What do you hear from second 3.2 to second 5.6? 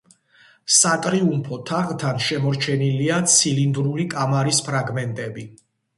ცილინდრული კამარის ფრაგმენტები.